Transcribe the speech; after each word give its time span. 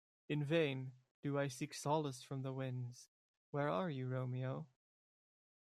In 0.27 0.43
vain 0.43 0.93
do 1.21 1.37
I 1.37 1.47
seek 1.47 1.75
solace 1.75 2.23
from 2.23 2.41
the 2.41 2.51
winds... 2.51 3.07
Where 3.51 3.69
are 3.69 3.91
you 3.91 4.07
Romeo? 4.07 4.65